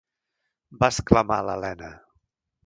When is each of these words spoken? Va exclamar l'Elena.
Va 0.83 0.89
exclamar 0.93 1.39
l'Elena. 1.49 1.93